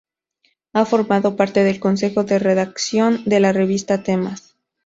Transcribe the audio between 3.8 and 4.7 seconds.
Temas.